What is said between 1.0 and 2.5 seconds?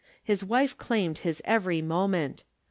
his every moment.